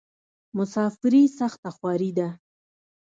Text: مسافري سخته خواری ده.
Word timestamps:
مسافري 0.57 1.23
سخته 1.39 1.69
خواری 1.75 2.11
ده. 2.17 2.27